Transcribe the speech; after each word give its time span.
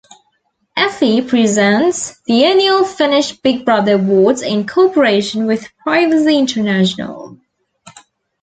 Effi 0.75 1.21
presents 1.21 2.21
the 2.21 2.43
annual 2.45 2.83
Finnish 2.83 3.33
Big 3.33 3.63
Brother 3.63 3.93
Awards 3.97 4.41
in 4.41 4.65
cooperation 4.65 5.45
with 5.45 5.67
Privacy 5.85 6.39
International. 6.39 7.39